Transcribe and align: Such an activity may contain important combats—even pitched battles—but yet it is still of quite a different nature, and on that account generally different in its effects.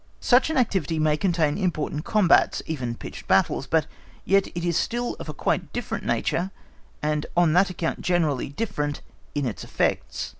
Such 0.19 0.49
an 0.49 0.57
activity 0.57 0.97
may 0.97 1.15
contain 1.15 1.59
important 1.59 2.05
combats—even 2.05 2.95
pitched 2.95 3.27
battles—but 3.27 3.85
yet 4.25 4.47
it 4.55 4.65
is 4.65 4.75
still 4.75 5.15
of 5.19 5.27
quite 5.37 5.61
a 5.61 5.65
different 5.71 6.03
nature, 6.03 6.49
and 7.03 7.27
on 7.37 7.53
that 7.53 7.69
account 7.69 8.01
generally 8.01 8.49
different 8.49 9.01
in 9.35 9.45
its 9.45 9.63
effects. 9.63 10.29